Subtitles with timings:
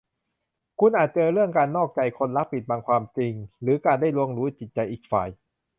[0.79, 5.29] คุณอาจเจอเรื่องการนอกใจ คนรักปิดบังความจริง หรือการได้ล่วงรู้จิตใจอีกฝ่าย